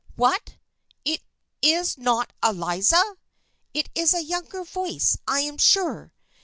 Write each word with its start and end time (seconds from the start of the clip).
"What! 0.23 0.57
It 1.05 1.21
is 1.61 1.95
not 1.95 2.33
Eliza? 2.43 3.19
It 3.71 3.91
is 3.93 4.15
a 4.15 4.23
younger 4.23 4.63
voice, 4.63 5.15
I 5.27 5.41
am 5.41 5.59
sure. 5.59 6.11